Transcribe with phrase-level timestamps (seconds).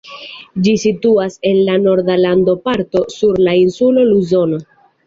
[0.67, 4.65] Ĝi situas en la norda landoparto, sur la insulo Luzono.